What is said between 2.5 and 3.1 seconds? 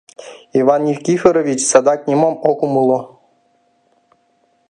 умыло.